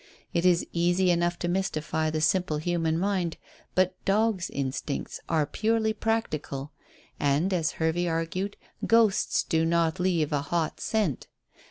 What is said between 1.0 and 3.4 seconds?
enough to mystify the simple human mind,